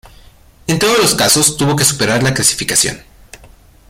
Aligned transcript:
En 0.65 0.79
todos 0.79 0.97
los 0.97 1.13
casos, 1.13 1.57
tuvo 1.57 1.75
que 1.75 1.83
superar 1.85 2.23
la 2.23 2.33
clasificación. 2.33 3.03